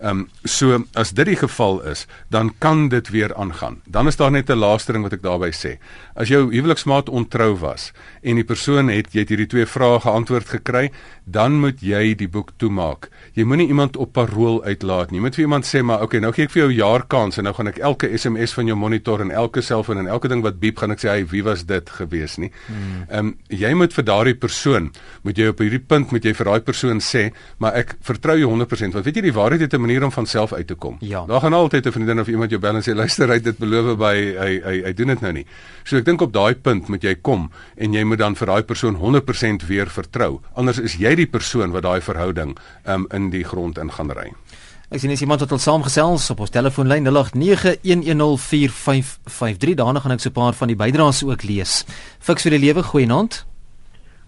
[0.00, 3.80] Ehm um, so as dit die geval is, dan kan dit weer aangaan.
[3.84, 5.76] Dan is daar net 'n laaste ding wat ek daarby sê.
[6.14, 10.48] As jou huweliksmaat ontrou was en die persoon het jy het hierdie twee vrae geantwoord
[10.48, 10.90] gekry,
[11.24, 13.08] dan moet jy die boek toemaak.
[13.34, 15.18] Jy moenie iemand op parol uitlaat nie.
[15.18, 17.44] Jy moet vir iemand sê maar okay, nou gee ek vir jou jaar kans en
[17.44, 20.60] nou gaan ek elke SMS van jou monitor en elke selfoon en elke ding wat
[20.60, 22.50] beep gaan ek sê hy wie was dit gewees nie.
[22.66, 23.04] Hmm.
[23.10, 24.90] Ehm um, jy moet vir daardie persoon
[25.22, 28.48] moet jy op hierdie punt moet jy vir daai persoon sê, maar ek vertrou jou
[28.48, 30.96] 100% want weet jy die waarheid het 'n manier om van self uit te kom.
[31.00, 31.24] Ja.
[31.26, 33.58] Daar gaan altyd 'n vriendin of iemand jou bel en sê luister, hy het dit
[33.58, 35.46] beloof by hy hy hy doen dit nou nie.
[35.84, 38.62] So ek dink op daai punt moet jy kom en jy moet dan vir daai
[38.62, 40.40] persoon 100% weer vertrou.
[40.54, 44.32] Anders is jy die persoon wat daai verhouding um, in die grond in gaan ry.
[44.90, 47.12] Ek sien as iemand wat al saamgesels op ons telefoonlyn 0891104553
[49.78, 51.84] daarna gaan ek so 'n paar van die bydraes ook lees.
[52.18, 53.06] Fiks vir die lewe goeie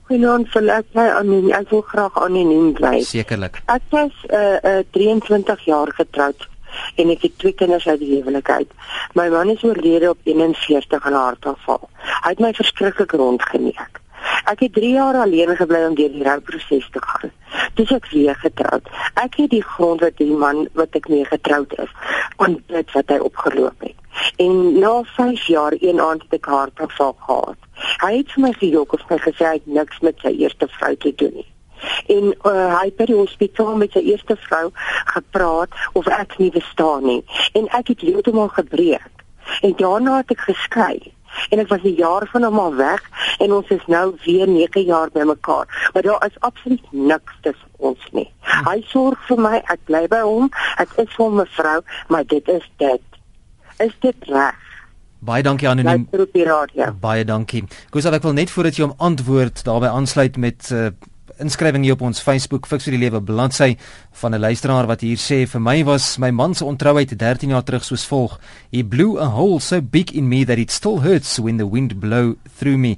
[0.09, 0.49] naand.
[0.49, 1.51] Goeienaand, verlaat my anoniem.
[1.51, 3.03] Ek wil graag anoniem bly.
[3.03, 3.63] Sekerlik.
[3.67, 6.49] Ek was uh, uh 23 jaar getroud
[6.97, 8.71] en ek het twee kinders uit die huwelik uit.
[9.15, 11.89] My man is oorlede op 41 aan 'n hartaanval.
[12.23, 14.02] Hy het my verskriklik rondgeneek.
[14.51, 17.33] Ek het 3 jaar alleen gebly om deur die rouproses te gaan.
[17.79, 18.89] Dis ek weer getroud.
[19.15, 21.93] Ek het die grond wat die man wat ek mee getroud is,
[22.37, 23.97] aan dit wat hy opgeloop het.
[24.43, 27.59] En na 5 jaar een aand het ek hartaanval gehad.
[28.03, 31.15] Hy het my gejok of hy gesê hy het niks met sy eerste vrou te
[31.17, 31.49] doen nie.
[32.07, 34.69] En uh, hy het by die hospitaal met sy eerste vrou
[35.15, 37.23] gepraat of ek nie verstaan nie.
[37.59, 39.25] En ek het heeltemal gebreek.
[39.63, 41.13] En daarna het ek geskei.
[41.51, 43.03] En ek was 'n jaar van hom al weg
[43.39, 45.91] en ons is nou weer 9 jaar bymekaar.
[45.93, 48.31] Maar daar is absoluut niks tussen ons nie.
[48.43, 50.51] Hy sorg vir my, ek bly by hom.
[50.77, 53.03] Ek is vir 'n vrou, maar dit is dit.
[53.79, 54.55] Is dit reg?
[55.23, 56.09] Baie dankie anoniem.
[57.01, 57.65] Baie dankie.
[57.91, 60.89] Gustav, ek wil net voordat jy hom antwoord daarby aansluit met uh,
[61.43, 63.77] inskrywing hier op ons Facebook Fix vir die Lewe bladsy
[64.23, 67.65] van 'n luisteraar wat hier sê vir my was my man se ontrouheid 13 jaar
[67.65, 68.39] terug soos volg.
[68.71, 72.01] He blew a hole so big in me that it still hurts when the wind
[72.01, 72.97] blow through me.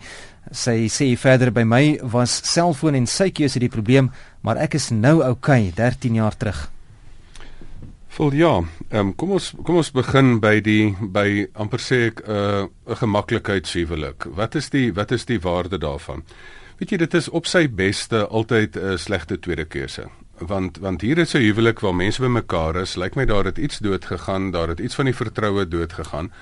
[0.53, 4.11] Sy sê verder by my was selfoon en sy keuse die probleem,
[4.43, 6.71] maar ek is nou okay, 13 jaar terug.
[8.15, 12.21] Vol ja, ehm um, kom ons kom ons begin by die by amper sê ek
[12.23, 14.27] 'n uh, 'n gemaklikheidshuwelik.
[14.37, 16.23] Wat is die wat is die waarde daarvan?
[16.79, 20.09] Weet jy dit is op sy beste altyd 'n slegte tweede keuse.
[20.39, 23.79] Want want hier is 'n huwelik waar mense bymekaar is, lyk my daar het iets
[23.79, 26.33] dood gegaan, daar het iets van die vertroue dood gegaan.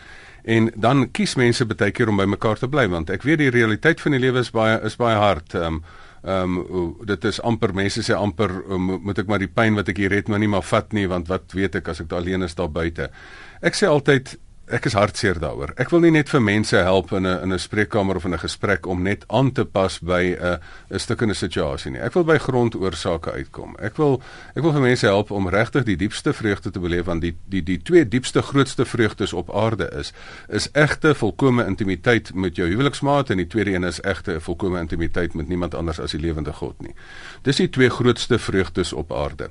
[0.45, 4.01] En dan kies mense baie keer om bymekaar te bly want ek weet die realiteit
[4.01, 5.55] van die lewe is baie is baie hard.
[5.55, 5.83] Ehm um,
[6.23, 9.89] Ehm um, dit is amper mense sê amper um, moet ek maar die pyn wat
[9.91, 12.47] ek hier het maar nie maar vat nie want wat weet ek as ek alleen
[12.47, 13.09] is daar buite.
[13.59, 14.37] Ek sê altyd
[14.73, 15.75] ek is hartseer daaroor.
[15.81, 18.39] Ek wil nie net vir mense help in 'n in 'n spreekkamer of in 'n
[18.39, 20.59] gesprek om net aan te pas by 'n
[20.91, 22.01] 'n stukkende situasie nie.
[22.01, 23.77] Ek wil by grondoorsake uitkom.
[23.79, 24.23] Ek wil
[24.57, 27.63] ek wil vir mense help om regtig die diepste vreugde te beleef want die die
[27.63, 30.13] die twee diepste grootste vreugdes op aarde is
[30.49, 35.35] is egte volkomme intimiteit met jou huweliksmaat en die tweede een is egte volkomme intimiteit
[35.35, 36.95] met niemand anders as die lewende God nie.
[37.43, 39.51] Dis die twee grootste vreugdes op aarde.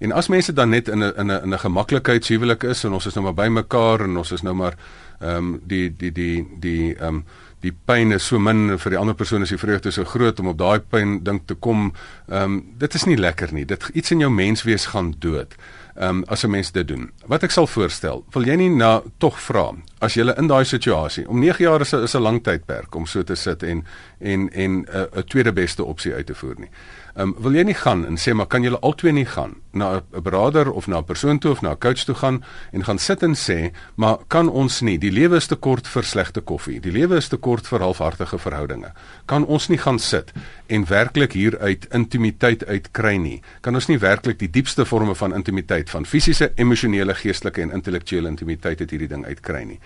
[0.00, 3.06] En as mense dan net in 'n in 'n in 'n gemaklikheidshuwelik is en ons
[3.06, 4.74] is nou maar bymekaar en ons is nou maar
[5.20, 7.24] ehm um, die die die die ehm um,
[7.60, 10.46] die pyn is so min vir die ander persoon is die vreugde so groot om
[10.46, 11.92] op daai pyn dink te kom.
[12.28, 13.64] Ehm um, dit is nie lekker nie.
[13.64, 15.54] Dit iets in jou menswees gaan dood.
[15.96, 17.10] Ehm um, as 'n mens dit doen.
[17.26, 21.28] Wat ek sal voorstel, wil jy nie nou tog vra as jy in daai situasie
[21.28, 23.84] om 9 jaar is 'n is 'n lang tydperk om so te sit en
[24.18, 26.70] en en 'n uh, tweede beste opsie uit te voer nie.
[27.14, 30.22] Um, wil jy nie gaan en sê maar kan julle albei nie gaan na 'n
[30.22, 33.22] broeder of na 'n persoon toe of na 'n coach toe gaan en gaan sit
[33.22, 36.80] en sê maar kan ons nie die lewe is te kort vir slegte koffie.
[36.80, 38.92] Die lewe is te kort vir halfhartige verhoudinge.
[39.26, 40.32] Kan ons nie gaan sit
[40.70, 43.40] en werklik hier uit intimiteit uitkry nie.
[43.64, 48.30] Kan ons nie werklik die diepste forme van intimiteit van fisiese, emosionele, geestelike en intellektuele
[48.30, 49.80] intimiteit uit hierdie ding uitkry nie.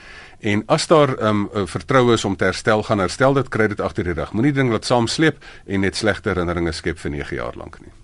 [0.45, 4.05] En as daar um, vertroue is om te herstel, gaan herstel dit kry dit agter
[4.05, 4.33] die rug.
[4.37, 8.04] Moenie ding laat saam sleep en net slegte herinneringe skep vir 9 jaar lank nie.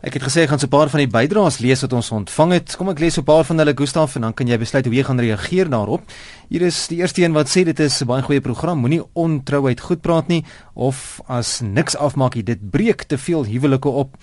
[0.00, 2.52] Ek het gesê ek gaan so 'n paar van die bydraes lees wat ons ontvang
[2.52, 2.76] het.
[2.76, 4.94] Kom ek lees so 'n paar van hulle Gustaf en dan kan jy besluit hoe
[4.94, 6.00] jy gaan reageer daarop.
[6.48, 8.78] Hier is die eerste een wat sê dit is 'n baie goeie program.
[8.78, 13.88] Moenie ontrouheid goed praat nie of as niks afmaak jy dit breek te veel huwelike
[13.88, 14.16] op.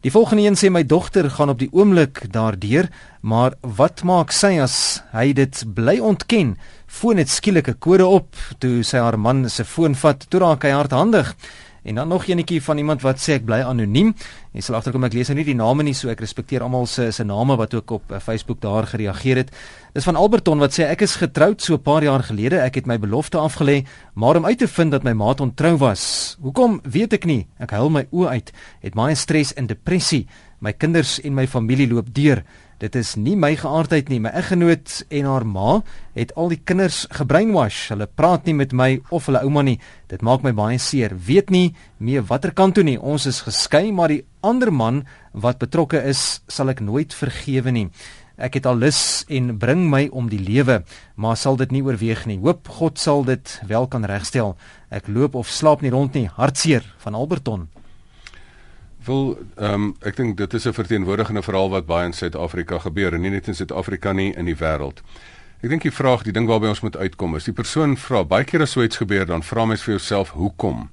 [0.00, 2.88] Die volgende een sê my dogter gaan op die oomblik daardeur,
[3.20, 6.56] maar wat maak sy as hy dit bly ontken?
[6.86, 10.26] Foon het skielik 'n kode op toe sy haar man se foon vat.
[10.28, 11.36] Toe raak hy hardhandig.
[11.82, 14.12] En dan nog eenetjie van iemand wat sê ek bly anoniem.
[14.52, 17.10] Jy sal agterkom ek lees nou nie die name nie, so ek respekteer almal se
[17.12, 19.52] se name wat ook op uh, Facebook daar gereageer het.
[19.94, 22.60] Dis van Alberton wat sê ek is getroud so 'n paar jaar gelede.
[22.60, 26.36] Ek het my belofte afgelê, maar om uit te vind dat my maat ontrou was.
[26.40, 27.46] Hoekom weet ek nie.
[27.58, 28.52] Ek huil my oë uit.
[28.80, 30.26] Het baie stres en depressie.
[30.60, 32.44] My kinders en my familie loop deur.
[32.80, 34.22] Dit is nie my geaardheid nie.
[34.24, 35.72] My eggenoot en haar ma
[36.16, 37.90] het al die kinders gebrainwash.
[37.92, 39.76] Hulle praat nie met my of hulle ouma nie.
[40.08, 41.12] Dit maak my baie seer.
[41.12, 42.96] Weet nie meer watter kant toe nie.
[42.96, 45.02] Ons is geskei, maar die ander man
[45.36, 47.90] wat betrokke is, sal ek nooit vergewe nie.
[48.40, 50.78] Ek het al lus en bring my om die lewe,
[51.20, 52.38] maar sal dit nie oorweeg nie.
[52.40, 54.56] Hoop God sal dit wel kan regstel.
[54.88, 56.30] Ek loop of slaap nie rond nie.
[56.32, 57.68] Hartseer van Alberton
[59.04, 63.14] wil ehm um, ek dink dit is 'n verteenwoordigende verhaal wat baie in Suid-Afrika gebeur
[63.14, 65.02] en nie net in Suid-Afrika nie in die wêreld.
[65.60, 68.44] Ek dink die vraag, die ding waarby ons moet uitkom is die persoon vra baie
[68.44, 70.88] keer as so iets gebeur dan vra mens vir jouself hoekom.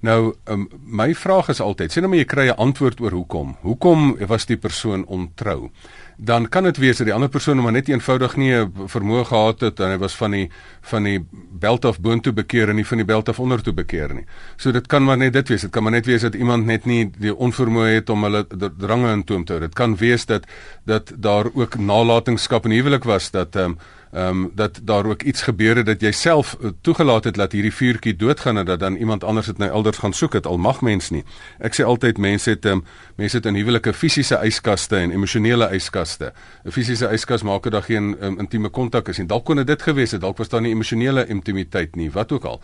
[0.00, 3.56] Nou um, my vraag is altyd, sê nou maar jy kry 'n antwoord oor hoekom.
[3.60, 5.70] Hoekom was die persoon ontrou?
[6.16, 9.60] Dan kan dit wees dat die ander persoon maar net eenvoudig nie 'n vermoë gehad
[9.60, 10.50] het en hy was van die
[10.80, 14.24] van die belt of boontoe bekeer en nie van die belt of ondertoe bekeer nie.
[14.56, 15.60] So dit kan maar net dit wees.
[15.60, 18.46] Dit kan maar net wees dat iemand net nie die onvermoë het om hulle
[18.78, 19.60] drange in toom te hou.
[19.60, 20.44] Dit kan wees dat
[20.84, 23.78] dat daar ook nalatenskap in huwelik was dat ehm um,
[24.12, 27.52] ehm um, dat daar ook iets gebeur het dat jy self uh, toegelaat het dat
[27.52, 30.58] hierdie vuurtjie doodgaan en dat dan iemand anders dit nou elders gaan soek het al
[30.58, 31.24] mag mens nie.
[31.58, 32.84] Ek sê altyd mense het um,
[33.16, 36.32] mense het in huwelike fisiese yskaste en emosionele yskaste.
[36.64, 40.10] 'n Fisiese yskas maak dat geen um, intieme kontak is en dalk kon dit gewees
[40.10, 42.60] het, dalk was daar nie emosionele intimiteit nie, wat ook al.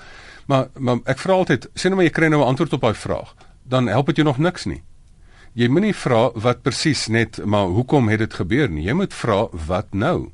[0.47, 2.95] Maar maar ek vra altyd, sê nou maar jy kry nou 'n antwoord op daai
[2.95, 4.83] vraag, dan help dit jou nog niks nie.
[5.53, 8.87] Jy moenie vra wat presies net maar hoekom het dit gebeur nie.
[8.87, 10.33] Jy moet vra wat nou.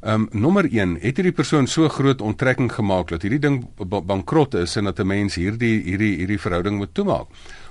[0.00, 4.54] Ehm um, nommer 1, het hierdie persoon so groot onttrekking gemaak dat hierdie ding bankrot
[4.56, 7.26] is en dat 'n mens hierdie hierdie hierdie verhouding moet toemaak?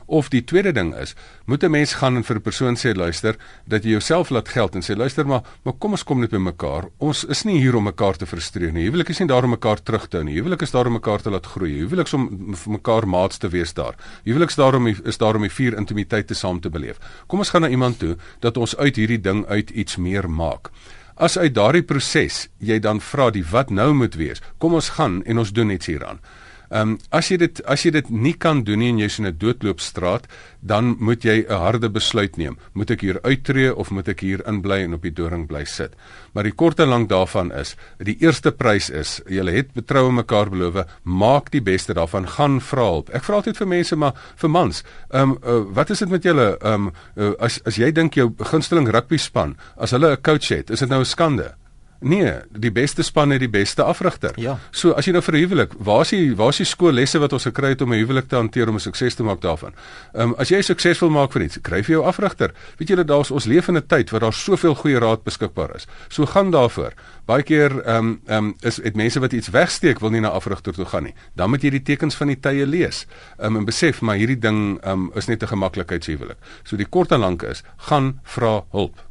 [0.06, 1.16] Of die tweede ding is,
[1.46, 4.76] moet 'n mens gaan en vir 'n persoon sê luister, dat jy jouself laat geld
[4.76, 6.90] en sê luister maar, maar kom ons kom net by mekaar.
[6.98, 8.86] Ons is nie hier om mekaar te frustreer nie.
[8.86, 10.36] Huwelik is nie daar om mekaar terug te hou nie.
[10.36, 11.80] Huwelik is daar om mekaar te laat groei.
[11.80, 13.96] Huwelik is om vir mekaar maats te wees daar.
[14.24, 17.00] Huwelik is daar om is daar om die vier intimiteit te saam te beleef.
[17.28, 20.70] Kom ons gaan na iemand toe dat ons uit hierdie ding uit iets meer maak.
[21.20, 25.18] As uit daardie proses jy dan vra die wat nou moet wees, kom ons gaan
[25.28, 26.22] en ons doen iets hieraan.
[26.70, 29.26] Ehm um, as jy dit as jy dit nie kan doen nie en jy's in
[29.26, 30.28] 'n doodloopstraat,
[30.62, 32.58] dan moet jy 'n harde besluit neem.
[32.74, 35.96] Moet ek hier uittreë of moet ek hier inbly en op die doring bly sit?
[36.34, 40.50] Maar die kort en lank daarvan is, die eerste prys is, julle het betroue mekaar
[40.50, 43.10] beloof, maak die beste daarvan, gaan vra hulp.
[43.10, 46.24] Ek vra altyd vir mense maar vir mans, ehm um, uh, wat is dit met
[46.24, 50.22] julle ehm um, uh, as as jy dink jou gunsteling rugby span, as hulle 'n
[50.22, 51.59] coach het, is dit nou 'n skande?
[52.00, 54.32] Nee, die beste span het die beste afrigter.
[54.40, 54.54] Ja.
[54.72, 57.34] So as jy nou vir 'n huwelik, waar is die waar is die skoollesse wat
[57.34, 59.74] ons gekry het om 'n huwelik te hanteer om 'n sukses te maak daarvan?
[60.14, 62.54] Ehm um, as jy suksesvol maak vir iets, kry jy jou afrigter.
[62.78, 65.88] Weet julle daar's ons leef in 'n tyd waar daar soveel goeie raad beskikbaar is.
[66.08, 66.94] So gaan daarvoor.
[67.26, 70.30] Baie keer ehm um, ehm um, is dit mense wat iets wegsteek wil nie na
[70.30, 71.14] afrigter toe gaan nie.
[71.36, 73.08] Dan moet jy die tekens van die tye lees.
[73.38, 76.38] Ehm um, en besef maar hierdie ding ehm um, is net 'n gemaklikheidshuwelik.
[76.64, 79.09] So die kort en lank is, gaan vra hulp.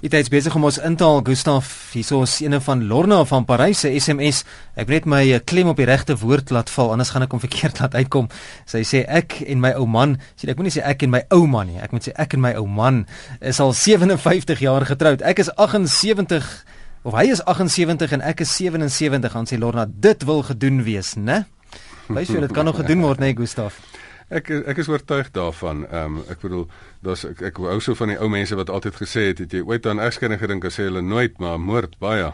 [0.00, 1.66] Dit is besig om ons in te haal Gustaf.
[1.92, 4.38] Hierso is ene van Lorna van Parys se SMS.
[4.72, 7.36] Ek moet net my eh, klem op die regte woord laat val anders gaan ek
[7.36, 8.30] hom verkeerd laat uitkom.
[8.64, 11.20] Sy sê ek en my ou man, sê ek moet nie sê ek en my
[11.36, 11.76] ou man nie.
[11.84, 13.02] Ek moet sê ek en my ou man
[13.44, 15.20] is al 57 jaar getroud.
[15.20, 16.48] Ek is 78
[17.04, 21.12] of hy is 78 en ek is 77 aan sê Lorna, dit wil gedoen wees,
[21.20, 21.42] né?
[22.08, 23.76] Wys jy dit kan nog gedoen word, né, Gustaf?
[24.30, 25.84] Ek ek is oortuig daarvan.
[25.90, 26.68] Ehm um, ek bedoel,
[27.04, 29.62] daar's ek, ek hou so van die ou mense wat altyd gesê het, het jy
[29.64, 32.32] ooit aan egskeiding gedink as hulle nooit maar moord baie.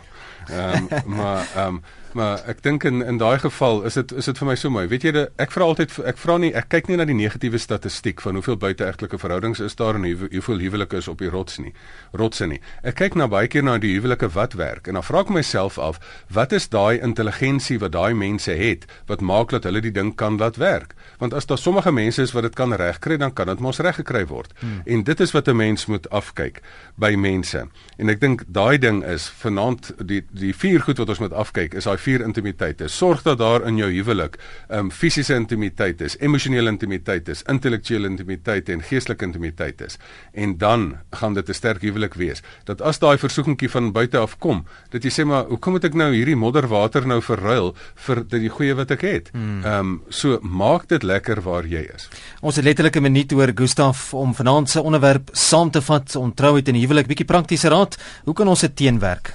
[0.51, 1.83] Ehm um, maar ehm um,
[2.17, 4.87] maar ek dink in in daai geval is dit is dit vir my so mooi.
[4.89, 7.61] Weet jy, de, ek vra altyd ek vra nie ek kyk nie na die negatiewe
[7.61, 11.59] statistiek van hoeveel buiteegtelike verhoudings is daar en hoe, hoeveel huwelike is op die rots
[11.61, 11.75] nie.
[12.17, 12.61] Rotse nie.
[12.83, 15.77] Ek kyk na baie keer na die huwelike wat werk en dan vra ek myself
[15.79, 16.01] af,
[16.33, 20.41] wat is daai intelligensie wat daai mense het wat maak dat hulle die ding kan
[20.41, 20.97] laat werk?
[21.21, 24.25] Want as daar sommige mense is wat dit kan regkry, dan kan dit mos reggekry
[24.33, 24.57] word.
[24.61, 24.81] Hmm.
[24.87, 26.63] En dit is wat 'n mens moet afkyk
[26.97, 27.69] by mense.
[27.99, 31.75] En ek dink daai ding is vanaand die die vier goed wat ons moet afkyk
[31.79, 32.88] is daai vier intimiteite.
[32.92, 34.38] Sorg dat daar in jou huwelik
[34.70, 39.99] um, fisiese intimiteit is, emosionele intimiteit is, intellektuele intimiteit en geestelike intimiteit is.
[40.35, 42.42] En dan gaan dit 'n sterk huwelik wees.
[42.64, 45.94] Dat as daai versoekingkie van buite af kom, dat jy sê maar hoekom moet ek
[45.94, 49.31] nou hierdie modderwater nou verruil vir die goeie wat ek het?
[49.33, 49.64] Hmm.
[49.64, 52.09] Ehm um, so maak dit lekker waar jy is.
[52.40, 56.69] Ons het letterlik 'n minuut oor Gustaf om vanaand se onderwerp saam te vat, ontrouheid
[56.69, 57.96] en huwelik, bietjie praktiese raad.
[58.25, 59.35] Hoe kan ons dit teenwerk?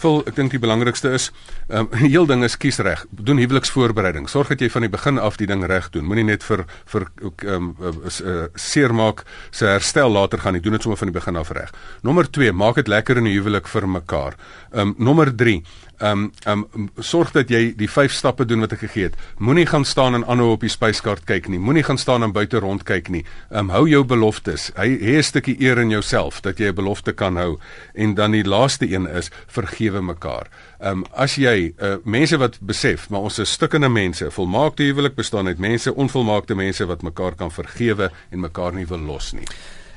[0.00, 1.28] Vol, ek dink die belangrikste is,
[1.68, 3.02] ehm um, heel ding is kies reg.
[3.12, 4.28] Doen huweliksvoorbereiding.
[4.32, 6.06] Sorg dat jy van die begin af die ding reg doen.
[6.08, 7.06] Moenie net vir vir
[7.44, 10.62] ehm um, uh, seermaak se herstel later gaan nie.
[10.64, 11.74] Doen dit sommer van die begin af reg.
[12.02, 14.38] Nommer 2, maak dit lekker in die huwelik vir mekaar.
[14.72, 15.60] Ehm um, nommer 3,
[16.00, 19.20] ehm um, ehm um, sorg dat jy die vyf stappe doen wat ek gegee het.
[19.38, 21.60] Moenie gaan staan en aanhou op die spyskaart kyk nie.
[21.60, 23.24] Moenie gaan staan en buite rond kyk nie.
[23.50, 24.70] Ehm um, hou jou beloftes.
[24.80, 27.58] Hy het 'n stukkie eer in jouself dat jy 'n belofte kan hou.
[27.94, 30.46] En dan die laaste een is vergewe mekaar.
[30.78, 35.18] Ehm um, as jy uh, mense wat besef, maar ons is stukkende mense, volmaakte huwelik
[35.18, 39.46] bestaan uit mense, onvolmaakte mense wat mekaar kan vergewe en mekaar nie wil los nie.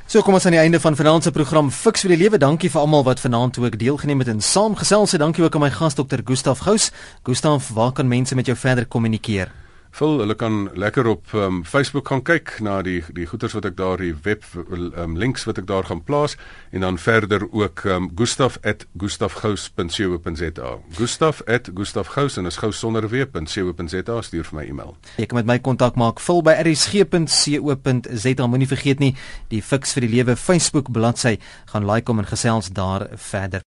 [0.07, 2.37] So kom ons aan die einde van vanaand se program Fix vir die lewe.
[2.37, 5.21] Dankie vir almal wat vanaand ook deelgeneem het en saamgesels het.
[5.21, 6.21] Dankie ook aan my gas Dr.
[6.25, 6.91] Gustaf Gous.
[7.23, 9.62] Gustaf, waar kan mense met jou verder kommunikeer?
[9.93, 13.77] Vul, hulle kan lekker op um, Facebook gaan kyk na die die goeders wat ek
[13.77, 16.33] daar die web um, links wat ek daar gaan plaas
[16.73, 20.71] en dan verder ook um, gustaf@gustafgous.co.za.
[20.97, 24.97] gustaf@gustafgous en is gous sonder w.co.za stuur vir my e-mail.
[25.17, 28.47] Jy kan met my kontak maak vul by rsg.co.za.
[28.47, 29.15] Moenie vergeet nie
[29.53, 31.37] die Fix vir die Lewe Facebook bladsy
[31.69, 33.63] gaan like om en gesels daar verder.